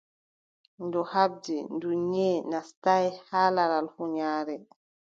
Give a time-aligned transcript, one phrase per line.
[0.85, 4.55] Ndu haɓdi, ndu, nyiʼe naastaay har laral huunyaare.